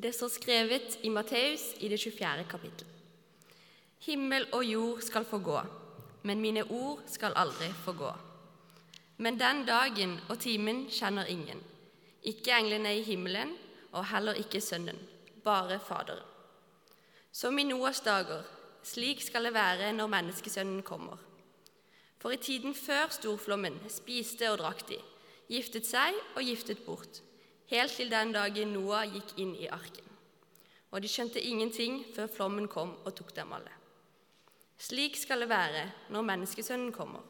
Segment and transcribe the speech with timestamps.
[0.00, 2.44] Det står skrevet i Matteus i det 24.
[2.48, 2.86] kapittel.
[4.06, 5.58] Himmel og jord skal få gå,
[6.22, 8.12] men mine ord skal aldri få gå.
[9.18, 11.60] Men den dagen og timen kjenner ingen,
[12.22, 13.52] ikke englene i himmelen
[13.92, 14.96] og heller ikke Sønnen,
[15.44, 16.24] bare Faderen.
[17.32, 18.46] Som i Noas dager,
[18.82, 21.18] slik skal det være når Menneskesønnen kommer.
[22.18, 25.02] For i tiden før storflommen spiste og drakk de,
[25.52, 27.20] giftet seg og giftet bort,
[27.70, 30.06] helt til den dagen Noah gikk inn i arken.
[30.90, 33.72] Og de skjønte ingenting før flommen kom og tok dem alle.
[34.80, 37.22] Slik skal det være når Menneskesønnen kommer.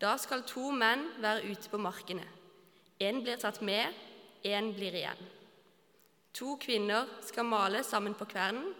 [0.00, 2.24] Da skal to menn være ute på markene.
[2.98, 3.92] Én blir tatt med,
[4.42, 5.20] én blir igjen.
[6.34, 8.72] To kvinner skal male sammen på kvernen.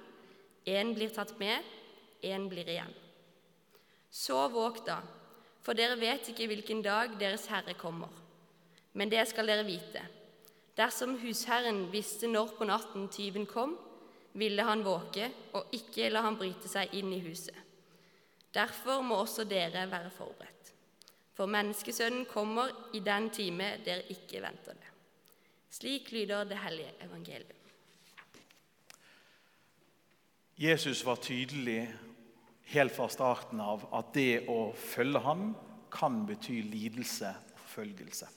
[0.66, 1.62] Én blir tatt med,
[2.22, 2.90] én blir igjen.
[4.10, 4.98] Så våg da,
[5.62, 8.10] for dere vet ikke hvilken dag Deres Herre kommer.
[8.92, 10.02] Men det skal dere vite.
[10.76, 13.74] Dersom husherren visste når på natten tyven kom,
[14.40, 17.56] ville han våke og ikke la han bryte seg inn i huset.
[18.52, 20.72] Derfor må også dere være forberedt.
[21.32, 24.88] For menneskesønnen kommer i den time dere ikke venter det.
[25.72, 27.58] Slik lyder det hellige evangeliet.
[30.60, 31.86] Jesus var tydelig
[32.74, 35.48] helt fra starten av at det å følge ham
[35.92, 38.28] kan bety lidelse og forfølgelse.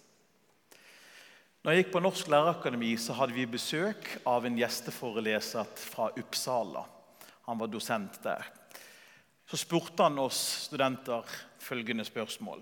[1.66, 6.84] Når jeg gikk på Norsk lærerakademi, så hadde vi besøk av en gjesteforeleser fra Uppsala.
[7.48, 8.46] Han var dosent der.
[9.50, 11.26] Så spurte han oss studenter
[11.58, 12.62] følgende spørsmål.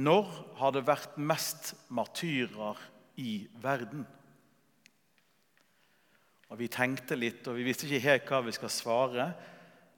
[0.00, 2.80] Når har det vært mest martyrer
[3.20, 4.08] i verden?
[6.48, 9.28] Og Vi tenkte litt, og vi visste ikke helt hva vi skal svare.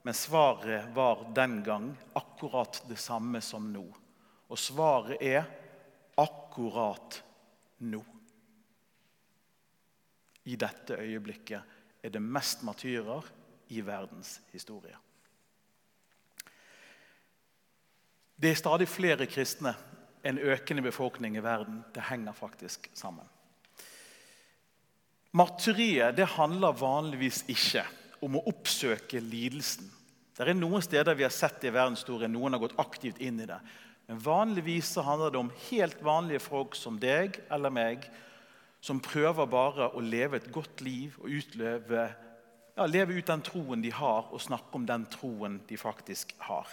[0.03, 3.87] Men svaret var den gang akkurat det samme som nå.
[4.51, 5.47] Og svaret er
[6.19, 7.21] akkurat
[7.79, 8.01] nå.
[10.49, 13.25] I dette øyeblikket er det mest martyrer
[13.69, 14.95] i verdens historie.
[18.39, 19.75] Det er stadig flere kristne,
[20.23, 21.83] en økende befolkning i verden.
[21.95, 23.27] Det henger faktisk sammen.
[25.31, 27.83] Martyriet det handler vanligvis ikke
[28.25, 29.91] om å oppsøke lidelsen.
[30.35, 33.41] Det er noen steder vi har sett det i verdenshistorien, noen har gått aktivt inn
[33.43, 33.59] i det.
[34.09, 38.07] Men vanligvis så handler det om helt vanlige folk som deg eller meg,
[38.81, 42.07] som prøver bare å leve et godt liv og utleve,
[42.73, 46.65] ja, leve ut den troen de har, og snakke om den troen de faktisk har.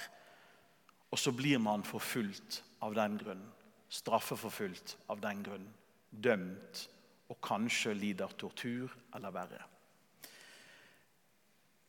[1.12, 3.44] Og så blir man forfulgt av den grunn.
[3.92, 5.69] Straffeforfulgt av den grunn.
[6.10, 6.86] Dømt
[7.28, 9.62] og kanskje lider tortur eller verre.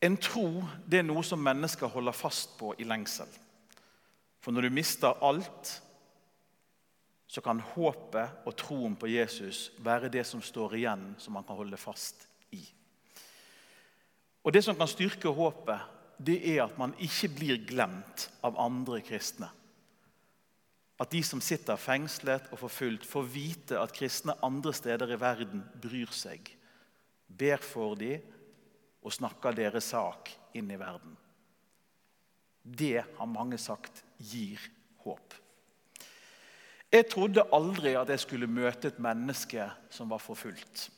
[0.04, 3.30] En tro det er noe som mennesker holder fast på i lengsel.
[4.40, 5.74] For når du mister alt,
[7.28, 11.58] så kan håpet og troen på Jesus være det som står igjen, som man kan
[11.58, 12.24] holde fast
[12.56, 12.62] i.
[14.44, 19.02] Og Det som kan styrke håpet, det er at man ikke blir glemt av andre
[19.04, 19.50] kristne.
[20.98, 25.62] At de som sitter fengslet og forfulgt, får vite at kristne andre steder i verden
[25.82, 26.48] bryr seg,
[27.28, 28.24] ber for dem
[29.04, 31.14] og snakker deres sak inn i verden.
[32.64, 34.60] Det har mange sagt gir
[35.04, 35.34] håp.
[36.92, 40.88] Jeg trodde aldri at jeg skulle møte et menneske som var forfulgt.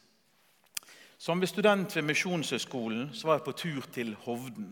[1.21, 4.71] Som student ved Misjonshøgskolen var jeg på tur til Hovden.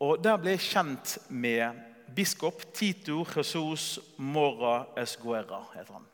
[0.00, 1.76] Og Der ble jeg kjent med
[2.16, 5.66] biskop Tito Jesus Mora Esguera.
[5.74, 6.06] heter Han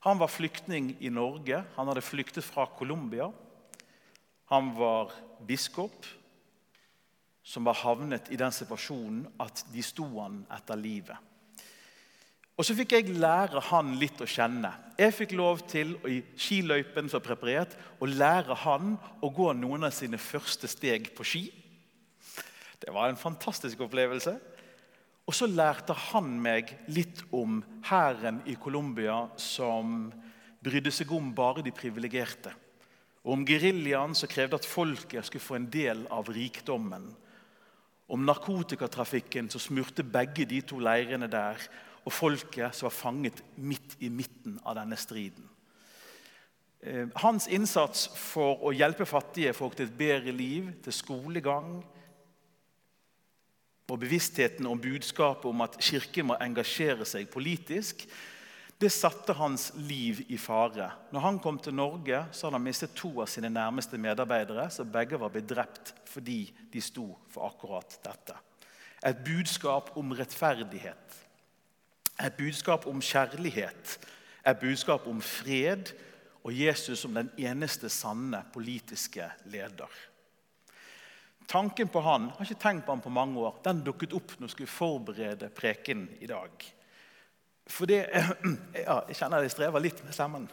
[0.00, 1.64] Han var flyktning i Norge.
[1.76, 3.30] Han hadde flyktet fra Colombia.
[4.50, 5.12] Han var
[5.46, 6.06] biskop
[7.46, 11.16] som var havnet i den situasjonen at de sto han etter livet.
[12.56, 14.70] Og Så fikk jeg lære han litt å kjenne.
[14.96, 19.92] Jeg fikk lov til i skiløypen som preparert, å lære han å gå noen av
[19.92, 21.44] sine første steg på ski.
[22.80, 24.34] Det var en fantastisk opplevelse.
[25.26, 30.08] Og så lærte han meg litt om hæren i Colombia som
[30.64, 32.54] brydde seg om bare de privilegerte.
[33.26, 37.10] Og om geriljaen som krevde at folket skulle få en del av rikdommen.
[38.08, 41.60] Om narkotikatrafikken som smurte begge de to leirene der.
[42.06, 45.48] Og folket som var fanget midt i midten av denne striden.
[46.86, 51.80] Eh, hans innsats for å hjelpe fattige folk til et bedre liv, til skolegang,
[53.86, 58.06] og bevisstheten om budskapet om at Kirken må engasjere seg politisk,
[58.78, 60.90] det satte hans liv i fare.
[61.12, 64.84] Når han kom til Norge, så hadde han mistet to av sine nærmeste medarbeidere, så
[64.84, 66.42] begge var blitt drept fordi
[66.72, 68.36] de sto for akkurat dette.
[69.06, 71.16] Et budskap om rettferdighet,
[72.20, 73.96] et budskap om kjærlighet,
[74.46, 75.92] et budskap om fred
[76.44, 79.90] og Jesus som den eneste sanne politiske leder.
[81.48, 84.34] Tanken på han, jeg har ikke tenkt på han på mange år, den dukket opp
[84.36, 86.66] når jeg skulle forberede preken i dag.
[87.66, 88.04] For det,
[88.86, 90.48] ja, Jeg kjenner jeg strever litt med stemmen.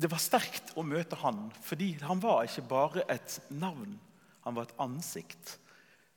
[0.00, 3.98] Det var sterkt å møte han, fordi han var ikke bare et navn,
[4.46, 5.58] han var et ansikt.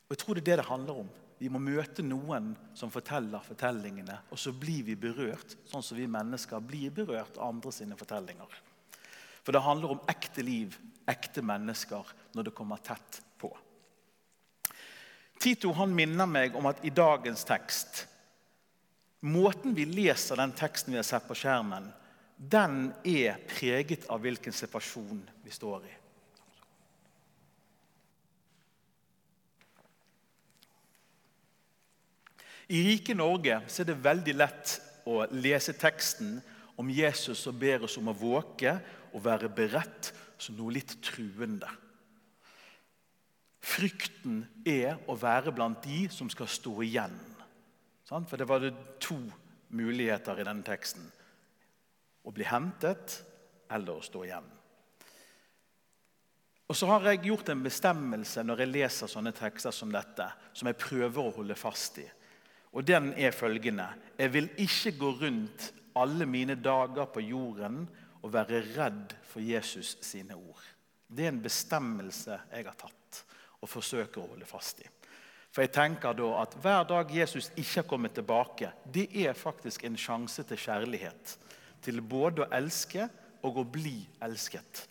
[0.08, 1.10] Og Jeg tror det er det det handler om.
[1.38, 6.06] Vi må møte noen som forteller fortellingene, og så blir vi berørt, sånn som vi
[6.08, 8.56] mennesker blir berørt av andre sine fortellinger.
[9.44, 10.78] For det handler om ekte liv,
[11.10, 13.50] ekte mennesker, når det kommer tett på.
[15.42, 18.06] Tito han minner meg om at i dagens tekst
[19.24, 21.86] Måten vi leser den teksten vi har sett på skjermen,
[22.36, 25.94] den er preget av hvilken situasjon vi står i.
[32.74, 34.78] I rike Norge er det veldig lett
[35.08, 36.38] å lese teksten
[36.80, 38.78] om Jesus som ber oss om å våke
[39.12, 41.68] og være beredt som noe litt truende.
[43.64, 47.14] Frykten er å være blant de som skal stå igjen.
[48.08, 49.16] For det var det to
[49.74, 51.06] muligheter i denne teksten.
[52.24, 53.20] Å bli hentet
[53.72, 54.50] eller å stå igjen.
[56.64, 60.68] Og så har jeg gjort en bestemmelse når jeg leser sånne tekster som dette, som
[60.70, 62.06] jeg prøver å holde fast i.
[62.74, 63.86] Og den er følgende.:
[64.18, 67.84] Jeg vil ikke gå rundt alle mine dager på jorden
[68.22, 70.62] og være redd for Jesus sine ord.
[71.06, 73.20] Det er en bestemmelse jeg har tatt
[73.60, 74.88] og forsøker å holde fast i.
[75.54, 79.84] For jeg tenker da at Hver dag Jesus ikke har kommet tilbake, det er faktisk
[79.86, 81.36] en sjanse til kjærlighet.
[81.84, 83.06] Til både å elske
[83.44, 84.82] og å bli elsket.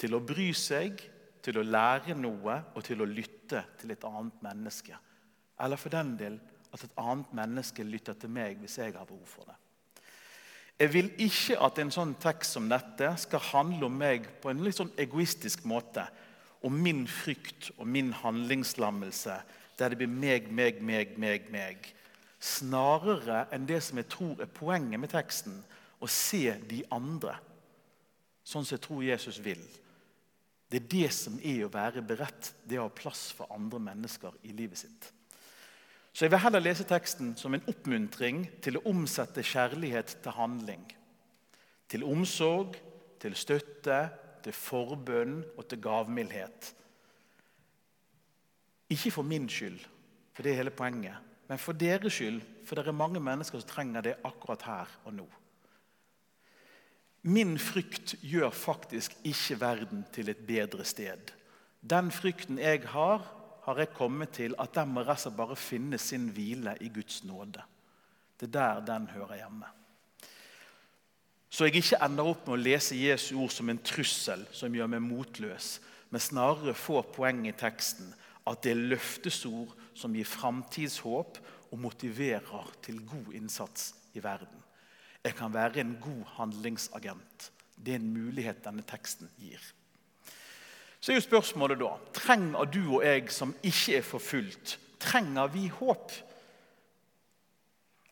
[0.00, 1.02] Til å bry seg,
[1.44, 4.96] til å lære noe og til å lytte til et annet menneske.
[5.60, 6.40] Eller for den del
[6.72, 9.58] at et annet menneske lytter til meg hvis jeg har behov for det.
[10.76, 14.64] Jeg vil ikke at en sånn tekst som dette skal handle om meg på en
[14.64, 16.04] litt sånn egoistisk måte.
[16.64, 19.38] Om min frykt og min handlingslammelse,
[19.78, 21.90] der det blir meg, meg, meg, meg, meg.
[22.40, 25.58] Snarere enn det som jeg tror er poenget med teksten,
[26.00, 27.36] å se de andre.
[28.46, 29.62] Sånn som jeg tror Jesus vil.
[30.70, 32.52] Det er det som er å være beredt.
[32.66, 35.12] Det å ha plass for andre mennesker i livet sitt.
[36.16, 40.84] Så jeg vil heller lese teksten som en oppmuntring til å omsette kjærlighet til handling.
[41.92, 42.78] Til omsorg,
[43.20, 43.98] til støtte,
[44.42, 46.72] til forbønn og til gavmildhet.
[48.90, 49.80] Ikke for min skyld,
[50.34, 51.16] for det er hele poenget,
[51.48, 55.14] men for deres skyld, for det er mange mennesker som trenger det akkurat her og
[55.14, 55.26] nå.
[57.26, 61.32] Min frykt gjør faktisk ikke verden til et bedre sted.
[61.82, 63.24] Den frykten jeg har,
[63.64, 67.62] har jeg kommet til at den må resten bare finne sin hvile i Guds nåde.
[68.38, 69.66] Det er der den hører hjemme.
[71.50, 74.90] Så jeg ikke ender opp med å lese Jesu ord som en trussel som gjør
[74.92, 75.76] meg motløs,
[76.10, 78.14] men snarere får poenget i teksten
[78.46, 81.40] at det er løftesord som gir framtidshåp
[81.72, 84.62] og motiverer til god innsats i verden.
[85.24, 87.50] Jeg kan være en god handlingsagent.
[87.76, 89.60] Det er en mulighet denne teksten gir.
[91.00, 95.66] Så er jo spørsmålet da trenger du og jeg som ikke er forfulgt, trenger vi
[95.68, 96.14] håp?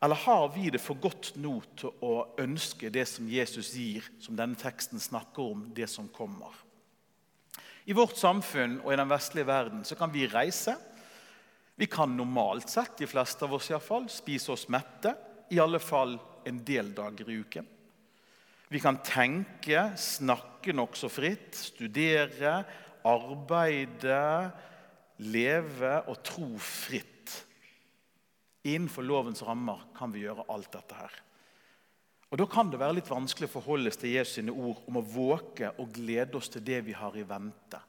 [0.04, 4.36] Eller har vi det for godt nå til å ønske det som Jesus gir, som
[4.36, 6.52] denne teksten snakker om, det som kommer?
[7.84, 10.76] I vårt samfunn og i den vestlige verden så kan vi reise.
[11.76, 15.12] Vi kan normalt sett, de fleste av oss i fall, spise oss mette.
[15.52, 16.16] I alle fall
[16.48, 17.66] en del dager i uken.
[18.72, 22.62] Vi kan tenke, snakke nokså fritt, studere,
[23.04, 24.22] arbeide,
[25.28, 27.36] leve og tro fritt.
[28.64, 31.20] Innenfor lovens rammer kan vi gjøre alt dette her.
[32.30, 34.98] Og Da kan det være litt vanskelig å forholde oss til Jesus sine ord om
[34.98, 37.80] å våke og glede oss til det vi har i vente.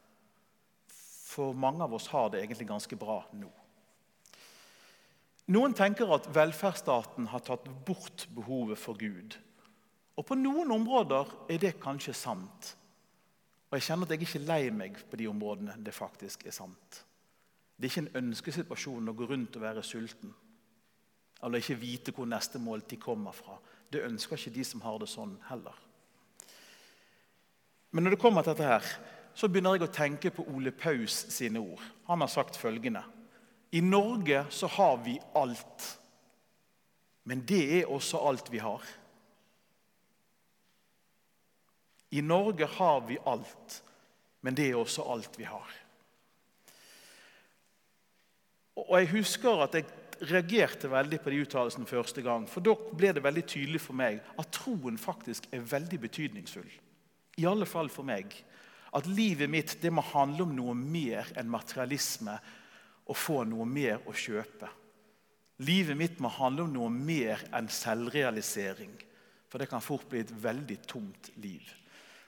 [1.36, 3.50] For mange av oss har det egentlig ganske bra nå.
[5.56, 9.36] Noen tenker at velferdsstaten har tatt bort behovet for Gud.
[10.16, 12.72] Og på noen områder er det kanskje sant.
[13.70, 16.56] Og jeg kjenner at jeg ikke er lei meg på de områdene det faktisk er
[16.56, 17.02] sant.
[17.76, 20.32] Det er ikke en ønskesituasjon å gå rundt og være sulten.
[21.44, 23.58] Eller ikke vite hvor neste måltid kommer fra.
[23.92, 25.76] Det ønsker ikke de som har det sånn, heller.
[27.96, 28.88] Men når det kommer til dette her,
[29.36, 31.84] så begynner jeg å tenke på Ole Paus sine ord.
[32.08, 33.04] Han har sagt følgende
[33.72, 35.88] I Norge så har vi alt.
[37.26, 38.84] Men det er også alt vi har.
[42.16, 43.82] I Norge har vi alt,
[44.42, 45.72] men det er også alt vi har.
[48.76, 49.88] Og Jeg husker at jeg
[50.24, 52.48] reagerte veldig på de uttalelsene første gang.
[52.50, 56.70] For da ble det veldig tydelig for meg at troen faktisk er veldig betydningsfull.
[57.42, 58.32] I alle fall for meg.
[58.96, 62.38] At livet mitt det må handle om noe mer enn materialisme
[63.06, 64.70] og få noe mer å kjøpe.
[65.64, 68.96] Livet mitt må handle om noe mer enn selvrealisering.
[69.52, 71.64] For det kan fort bli et veldig tomt liv.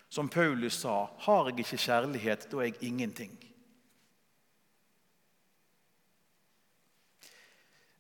[0.10, 3.34] Som Paulus sa, har jeg ikke kjærlighet, da er jeg ingenting.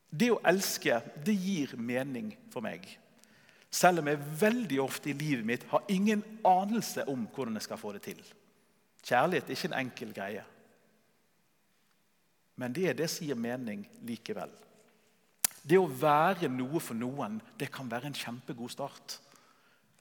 [0.09, 2.85] Det å elske det gir mening for meg.
[3.69, 7.81] Selv om jeg veldig ofte i livet mitt har ingen anelse om hvordan jeg skal
[7.81, 8.21] få det til.
[9.03, 10.45] Kjærlighet er ikke en enkel greie.
[12.57, 14.51] Men det er det som gir mening likevel.
[15.67, 19.17] Det å være noe for noen det kan være en kjempegod start.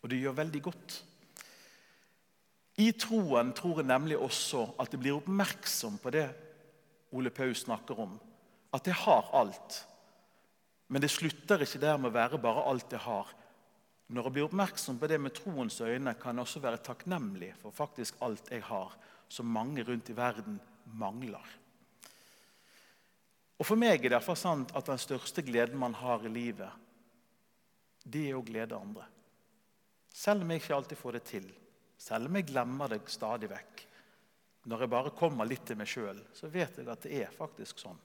[0.02, 0.96] Og det gjør veldig godt.
[2.78, 6.26] I troen tror jeg nemlig også at det blir oppmerksom på det
[7.16, 8.14] Ole Paus snakker om.
[8.76, 9.78] At jeg har alt.
[10.88, 13.32] Men det slutter ikke der med å være bare alt jeg har.
[14.06, 17.74] Når jeg blir oppmerksom på det med troens øyne, kan jeg også være takknemlig for
[17.74, 18.94] faktisk alt jeg har,
[19.28, 20.60] som mange rundt i verden
[20.94, 21.54] mangler.
[23.56, 26.70] Og For meg er det derfor sant at den største gleden man har i livet,
[28.06, 29.08] det er å glede andre.
[30.12, 31.46] Selv om jeg ikke alltid får det til,
[31.98, 33.82] selv om jeg glemmer det stadig vekk.
[34.70, 37.80] Når jeg bare kommer litt til meg sjøl, så vet jeg at det er faktisk
[37.82, 37.98] sånn.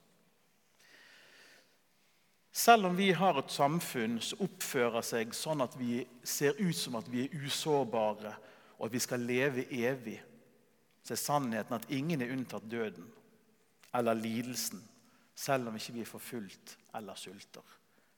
[2.51, 6.97] Selv om vi har et samfunn som oppfører seg sånn at vi ser ut som
[6.99, 8.33] at vi er usårbare,
[8.77, 10.17] og at vi skal leve evig,
[11.01, 13.07] så er sannheten at ingen er unntatt døden
[13.95, 14.81] eller lidelsen
[15.35, 17.63] selv om ikke vi er forfulgt eller sulter.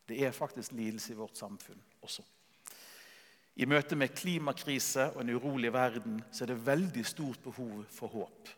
[0.08, 2.24] Det er faktisk lidelse i vårt samfunn også.
[3.56, 8.12] I møte med klimakrise og en urolig verden så er det veldig stort behov for
[8.12, 8.50] håp.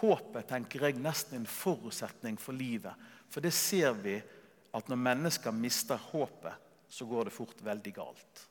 [0.00, 2.92] Håpet tenker jeg nesten en forutsetning for livet.
[3.30, 4.18] For det ser vi
[4.74, 8.44] at når mennesker mister håpet, så går det fort veldig galt.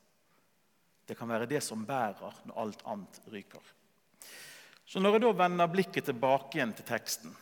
[1.08, 3.64] Det kan være det som bærer når alt annet ryker.
[4.86, 7.36] Så Når jeg da vender blikket tilbake igjen til teksten,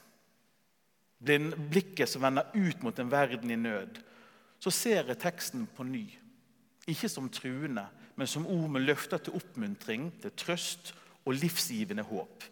[1.22, 4.00] blikket som vender ut mot en verden i nød,
[4.60, 6.06] så ser jeg teksten på ny.
[6.88, 10.94] Ikke som truende, men som ord med løfter til oppmuntring, til trøst
[11.26, 12.44] og livsgivende håp.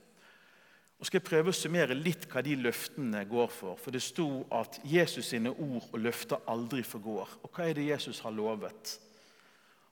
[0.99, 3.79] Og skal jeg prøve å summere litt hva de løftene går for.
[3.79, 7.37] For det sto at Jesus sine ord og løfter aldri forgår.
[7.43, 8.97] Og hva er det Jesus har lovet?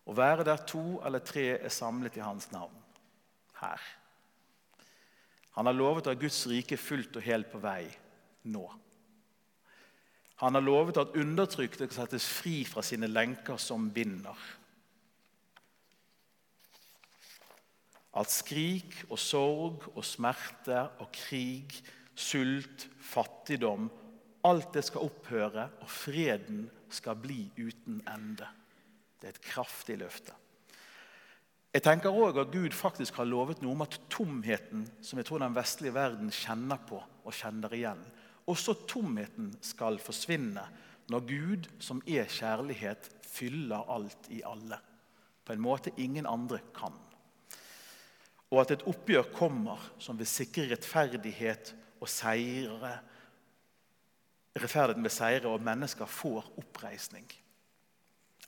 [0.08, 2.76] Å være der to eller tre er samlet i hans navn.
[3.62, 3.80] Her.
[5.56, 7.88] Han har lovet at Guds rike er fullt og helt på vei
[8.52, 8.68] nå.
[10.44, 14.38] Han har lovet at undertrykte skal settes fri fra sine lenker som binder.
[18.18, 21.76] At skrik og sorg og smerte og krig,
[22.18, 23.92] sult, fattigdom
[24.48, 28.46] Alt det skal opphøre, og freden skal bli uten ende.
[29.18, 30.36] Det er et kraftig løfte.
[31.74, 35.44] Jeg tenker òg at Gud faktisk har lovet noe om at tomheten som jeg tror
[35.44, 38.00] den vestlige verden kjenner på og kjenner igjen,
[38.48, 40.64] også tomheten skal forsvinne
[41.12, 44.80] når Gud, som er kjærlighet, fyller alt i alle.
[45.44, 46.96] På en måte ingen andre kan.
[48.52, 52.94] Og at et oppgjør kommer som vil sikre rettferdighet og seire.
[54.56, 57.28] Rettferdigheten vil seire, og mennesker får oppreisning.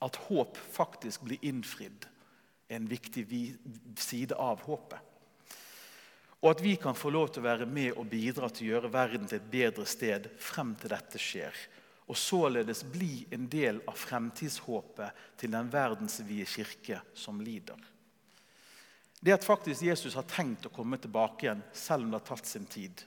[0.00, 2.08] At håp faktisk blir innfridd,
[2.70, 3.26] er en viktig
[3.98, 5.10] side av håpet.
[6.40, 8.92] Og at vi kan få lov til å være med og bidra til å gjøre
[8.94, 11.56] verden til et bedre sted frem til dette skjer.
[12.08, 17.76] Og således bli en del av fremtidshåpet til den verdensvide kirke som lider.
[19.20, 22.48] Det at faktisk Jesus har tenkt å komme tilbake igjen, selv om det har tatt
[22.48, 23.02] sin tid.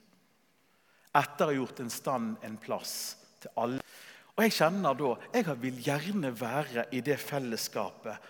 [1.13, 2.95] Etter å ha gjort en stand en plass
[3.41, 3.81] til alle.
[4.33, 8.29] Og Jeg kjenner da, jeg vil gjerne være i det fellesskapet.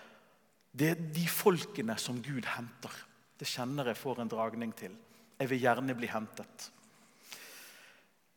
[0.72, 2.92] Det er de folkene som Gud henter.
[3.38, 4.94] Det kjenner jeg får en dragning til.
[5.38, 6.70] Jeg vil gjerne bli hentet.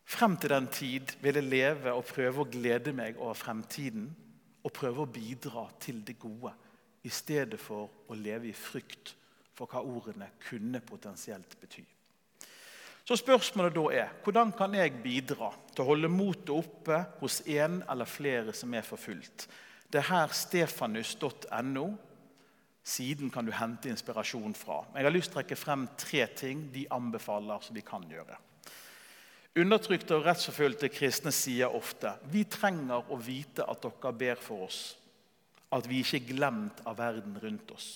[0.07, 4.07] Frem til den tid vil jeg leve og prøve å glede meg over fremtiden
[4.63, 6.53] og prøve å bidra til det gode,
[7.03, 9.16] i stedet for å leve i frykt
[9.57, 11.83] for hva ordene kunne potensielt bety.
[13.07, 17.79] Så spørsmålet da er hvordan kan jeg bidra til å holde motet oppe hos en
[17.87, 19.47] eller flere som er forfulgt?
[19.87, 21.87] Det er her stefanus.no
[22.87, 24.77] Siden kan du hente inspirasjon fra.
[24.95, 28.37] Jeg har lyst til å trekke frem tre ting de anbefaler som vi kan gjøre.
[29.59, 34.79] Undertrykte og rettsforfulgte kristne sier ofte vi trenger å vite at dere ber for oss,
[35.75, 37.89] at vi ikke er glemt av verden rundt oss.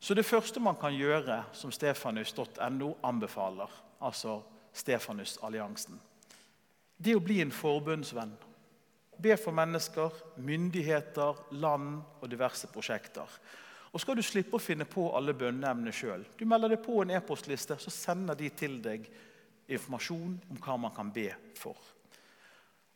[0.00, 6.00] Så Det første man kan gjøre, som stefanus.no anbefaler, altså Stefanusalliansen
[6.98, 8.32] det er å bli en forbundsvenn.
[9.22, 13.30] Be for mennesker, myndigheter, land og diverse prosjekter.
[13.94, 16.26] Og skal du slippe å finne på alle bønneemnene sjøl.
[16.38, 19.06] Du melder deg på en e-postliste, så sender de til deg
[19.68, 21.78] informasjon om hva man kan be for.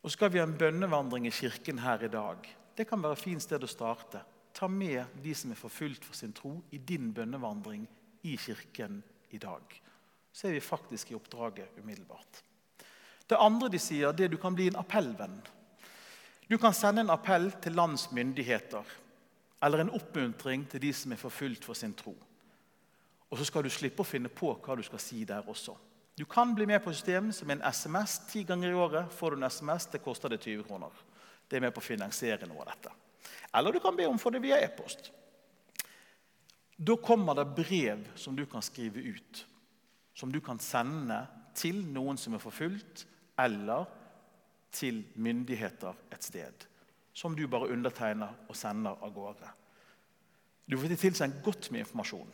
[0.03, 2.43] Og skal vi ha en bønnevandring i kirken her i dag.
[2.75, 4.19] Det kan være et fint sted å starte.
[4.53, 7.87] Ta med de som er forfulgt for sin tro, i din bønnevandring
[8.23, 9.81] i kirken i dag.
[10.33, 12.43] Så er vi faktisk i oppdraget umiddelbart.
[13.29, 15.39] Det andre de sier, det er at du kan bli en appellvenn.
[16.49, 18.83] Du kan sende en appell til lands myndigheter
[19.63, 22.13] eller en oppmuntring til de som er forfulgt for sin tro.
[23.31, 25.73] Og så skal du slippe å finne på hva du skal si der også.
[26.17, 28.19] Du kan bli med på systemet som en SMS.
[28.29, 29.87] Ti ganger i året får du en SMS.
[29.89, 30.91] Det koster det 20 kroner.
[31.49, 32.91] Det er med på å finansiere noe av dette.
[33.55, 35.11] Eller du kan be om for det via e-post.
[36.77, 39.45] Da kommer det brev som du kan skrive ut.
[40.13, 41.23] Som du kan sende
[41.55, 43.05] til noen som er forfulgt,
[43.39, 43.85] eller
[44.73, 46.65] til myndigheter et sted.
[47.13, 49.49] Som du bare undertegner og sender av gårde.
[50.65, 52.29] Du får tilsendt godt med informasjon.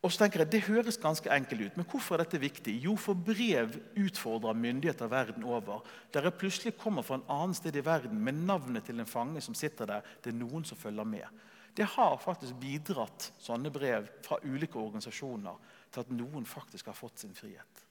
[0.00, 2.72] Og så tenker jeg, Det høres ganske enkelt ut, men hvorfor er dette viktig?
[2.84, 5.84] Jo, for brev utfordrer myndigheter verden over.
[6.12, 9.40] Der jeg plutselig kommer fra en annen sted i verden med navnet til en fange
[9.40, 10.00] som sitter der.
[10.24, 11.28] Det er noen som følger med.
[11.76, 15.56] Det har faktisk bidratt, sånne brev fra ulike organisasjoner,
[15.92, 17.84] til at noen faktisk har fått sin frihet.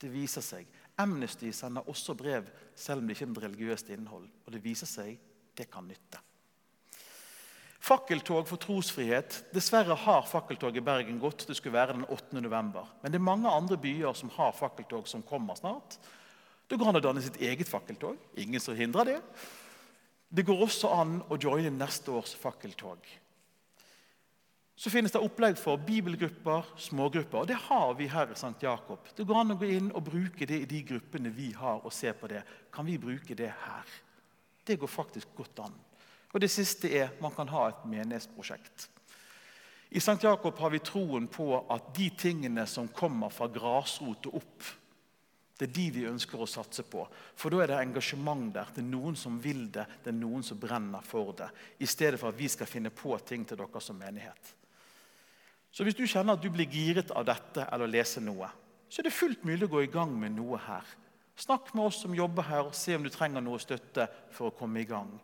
[0.00, 0.66] Det viser seg.
[0.98, 4.28] Amnesty sender også brev selv om det ikke er med religiøst innhold.
[4.46, 5.18] Og det viser seg
[5.54, 6.18] det kan nytte.
[7.84, 9.42] Fakkeltog for trosfrihet.
[9.52, 11.42] Dessverre har fakkeltog i Bergen gått.
[11.44, 12.40] Det skulle være den 8.
[12.40, 12.86] november.
[13.02, 15.98] Men det er mange andre byer som har fakkeltog som kommer snart.
[16.64, 18.16] Da går an å danne sitt eget fakkeltog.
[18.40, 19.18] Ingen som hindrer det.
[20.32, 23.04] Det går også an å joine neste års fakkeltog.
[24.80, 27.42] Så finnes det opplegg for bibelgrupper, smågrupper.
[27.42, 28.56] og Det har vi her i St.
[28.64, 29.04] Jakob.
[29.12, 31.92] Det går an å gå inn og bruke det i de gruppene vi har, og
[31.92, 32.46] se på det.
[32.72, 33.98] Kan vi bruke det her?
[34.64, 35.76] Det går faktisk godt an.
[36.34, 38.88] Og Det siste er man kan ha et menighetsprosjekt.
[39.94, 40.18] I St.
[40.22, 44.64] Jakob har vi troen på at de tingene som kommer fra grasrot og opp,
[45.54, 47.04] det er de vi ønsker å satse på.
[47.38, 48.72] For da er det engasjement der.
[48.74, 51.46] Det er noen som vil det, det er noen som brenner for det.
[51.78, 54.50] I stedet for at vi skal finne på ting til dere som menighet.
[55.70, 58.50] Så hvis du kjenner at du blir giret av dette eller leser noe,
[58.90, 60.90] så er det fullt mulig å gå i gang med noe her.
[61.38, 64.56] Snakk med oss som jobber her, og se om du trenger noe støtte for å
[64.58, 65.14] komme i gang.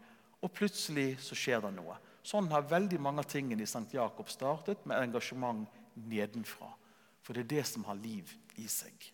[0.40, 1.96] Og plutselig så skjer det noe.
[2.24, 3.86] Sånn har veldig mange av tingene i St.
[3.96, 5.68] Jakob startet, med engasjement
[6.08, 6.68] nedenfra.
[7.24, 9.10] For det er det som har liv i seg.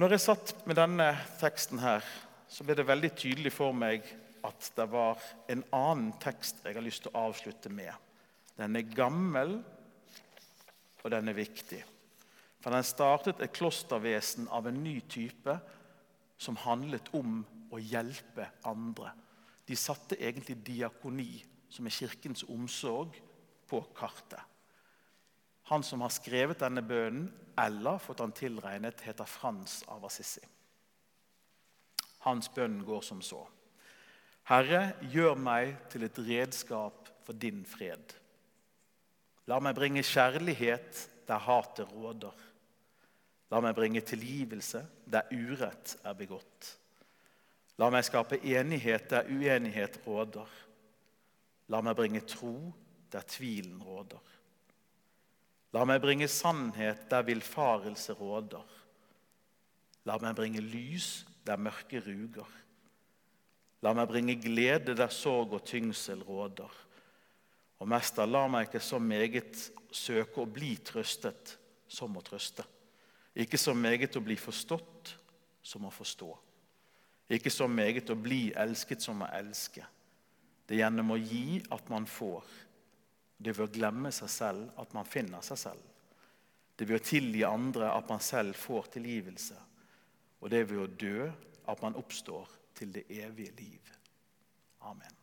[0.00, 1.10] Når jeg satt med denne
[1.40, 2.04] teksten her,
[2.48, 4.06] så ble det veldig tydelig for meg
[4.44, 5.20] at det var
[5.52, 7.92] en annen tekst jeg har lyst til å avslutte med.
[8.58, 9.58] Den er gammel,
[11.02, 11.80] og den er viktig.
[12.62, 15.56] For den startet et klostervesen av en ny type
[16.40, 17.40] som handlet om
[17.72, 19.12] å hjelpe andre.
[19.66, 23.16] De satte egentlig diakoni, som er kirkens omsorg,
[23.72, 24.42] på kartet.
[25.70, 30.42] Han som har skrevet denne bønnen, eller fått han tilregnet, heter Frans av Assisi.
[32.26, 33.40] Hans bønn går som så.
[34.50, 38.14] Herre, gjør meg til et redskap for din fred.
[39.50, 42.34] La meg bringe kjærlighet der hatet råder.
[43.52, 46.76] La meg bringe tilgivelse der urett er begått.
[47.80, 50.48] La meg skape enighet der uenighet råder.
[51.72, 52.72] La meg bringe tro
[53.12, 54.20] der tvilen råder.
[55.72, 58.64] La meg bringe sannhet der villfarelse råder.
[60.04, 62.48] La meg bringe lys der mørket ruger.
[63.82, 66.70] La meg bringe glede der sorg og tyngsel råder.
[67.82, 69.58] Og Mester, la meg ikke så meget
[69.90, 71.56] søke å bli trøstet
[71.90, 72.62] som å trøste.
[73.34, 75.16] Ikke så meget å bli forstått
[75.66, 76.30] som å forstå.
[77.30, 79.84] Ikke så meget å bli elsket som å elske.
[80.66, 82.44] Det er gjennom å gi at man får.
[83.38, 85.88] Det er ved å glemme seg selv at man finner seg selv.
[86.76, 89.58] Det er ved å tilgi andre at man selv får tilgivelse.
[90.42, 91.30] Og det er ved å dø
[91.70, 93.92] at man oppstår til det evige liv.
[94.88, 95.21] Amen.